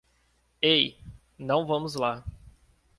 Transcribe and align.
Ei, 0.63 0.97
não 1.37 1.67
vamos 1.67 1.93
lá! 1.93 2.25